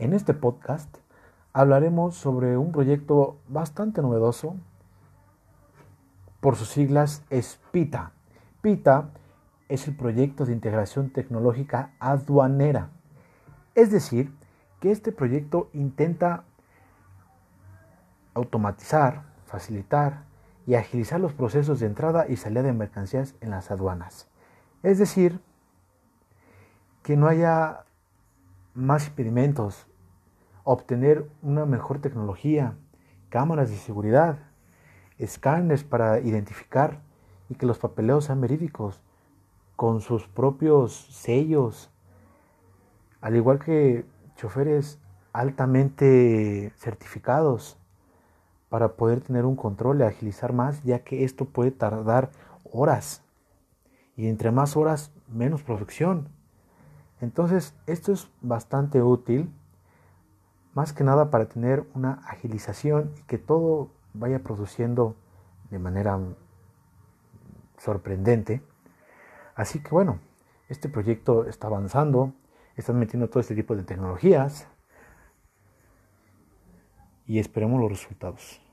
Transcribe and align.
En 0.00 0.14
este 0.14 0.32
podcast 0.32 0.96
hablaremos 1.52 2.14
sobre 2.14 2.56
un 2.56 2.72
proyecto 2.72 3.36
bastante 3.48 4.00
novedoso, 4.00 4.56
por 6.40 6.56
sus 6.56 6.70
siglas 6.70 7.22
es 7.28 7.60
PITA. 7.70 8.12
PITA 8.62 9.10
es 9.68 9.86
el 9.88 9.94
proyecto 9.94 10.46
de 10.46 10.54
integración 10.54 11.10
tecnológica 11.10 11.92
aduanera. 11.98 12.88
Es 13.74 13.90
decir, 13.90 14.34
que 14.80 14.90
este 14.90 15.12
proyecto 15.12 15.68
intenta 15.74 16.44
automatizar, 18.32 19.24
facilitar 19.44 20.22
y 20.66 20.76
agilizar 20.76 21.20
los 21.20 21.34
procesos 21.34 21.78
de 21.78 21.88
entrada 21.88 22.26
y 22.26 22.36
salida 22.36 22.62
de 22.62 22.72
mercancías 22.72 23.34
en 23.42 23.50
las 23.50 23.70
aduanas. 23.70 24.28
Es 24.82 24.98
decir, 24.98 25.42
que 27.02 27.18
no 27.18 27.26
haya 27.26 27.84
más 28.74 29.08
impedimentos, 29.08 29.86
obtener 30.64 31.28
una 31.42 31.66
mejor 31.66 32.00
tecnología, 32.00 32.74
cámaras 33.28 33.70
de 33.70 33.76
seguridad, 33.76 34.38
escáneres 35.18 35.84
para 35.84 36.20
identificar 36.20 37.00
y 37.48 37.54
que 37.54 37.66
los 37.66 37.78
papeleos 37.78 38.26
sean 38.26 38.40
verídicos, 38.40 39.02
con 39.76 40.00
sus 40.00 40.28
propios 40.28 41.06
sellos, 41.10 41.90
al 43.20 43.36
igual 43.36 43.58
que 43.58 44.04
choferes 44.36 44.98
altamente 45.32 46.72
certificados 46.76 47.78
para 48.68 48.96
poder 48.96 49.20
tener 49.20 49.44
un 49.44 49.56
control 49.56 50.00
y 50.00 50.04
agilizar 50.04 50.52
más, 50.52 50.82
ya 50.82 51.00
que 51.00 51.24
esto 51.24 51.44
puede 51.44 51.70
tardar 51.70 52.30
horas. 52.70 53.22
Y 54.16 54.28
entre 54.28 54.50
más 54.50 54.76
horas, 54.76 55.12
menos 55.28 55.62
producción. 55.62 56.28
Entonces, 57.20 57.74
esto 57.86 58.12
es 58.12 58.30
bastante 58.40 59.02
útil, 59.02 59.52
más 60.72 60.92
que 60.92 61.04
nada 61.04 61.30
para 61.30 61.48
tener 61.48 61.86
una 61.94 62.14
agilización 62.26 63.12
y 63.18 63.22
que 63.22 63.38
todo 63.38 63.90
vaya 64.14 64.42
produciendo 64.42 65.16
de 65.70 65.78
manera 65.78 66.18
sorprendente. 67.78 68.62
Así 69.54 69.82
que 69.82 69.90
bueno, 69.90 70.20
este 70.68 70.88
proyecto 70.88 71.46
está 71.46 71.66
avanzando, 71.66 72.32
están 72.76 72.98
metiendo 72.98 73.28
todo 73.28 73.40
este 73.40 73.54
tipo 73.54 73.76
de 73.76 73.82
tecnologías 73.82 74.68
y 77.26 77.38
esperemos 77.38 77.80
los 77.80 77.90
resultados. 77.90 78.69